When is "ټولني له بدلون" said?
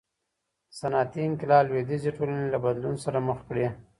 2.17-2.95